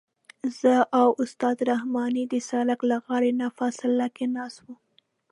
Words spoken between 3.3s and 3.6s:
نه